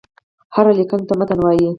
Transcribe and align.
هري 0.55 0.71
ليکني 0.79 1.05
ته 1.09 1.13
متن 1.19 1.39
وايي. 1.45 1.69